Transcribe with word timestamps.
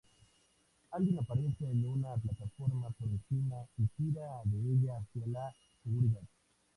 Alguien 0.89 1.19
aparece 1.19 1.69
en 1.69 1.85
una 1.87 2.15
plataforma 2.15 2.89
por 2.89 3.07
encima 3.07 3.57
y 3.77 3.85
tira 3.85 4.41
de 4.45 4.57
ella 4.73 4.97
hacia 4.97 5.27
la 5.27 5.55
seguridad. 5.83 6.23